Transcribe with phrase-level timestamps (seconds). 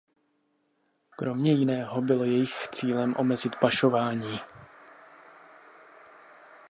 [1.09, 4.39] Kromě jiného bylo jejich cílem omezit pašování.